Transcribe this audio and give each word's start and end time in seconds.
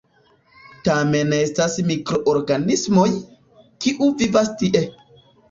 Tamen 0.87 1.35
estas 1.39 1.75
mikroorganismoj, 1.89 3.05
kiu 3.87 4.11
vivas 4.25 4.53
tie. 4.65 4.85